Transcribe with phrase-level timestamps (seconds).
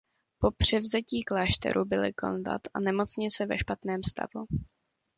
[0.39, 4.45] Po převzetí klášteru byly konvent a nemocnice ve špatném stavu.